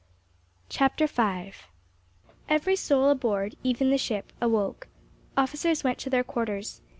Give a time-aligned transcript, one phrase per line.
[0.67, 1.51] CHAPTER V
[2.49, 4.87] Every soul aboard, even the ship, awoke.
[5.37, 6.81] Officers went to their quarters.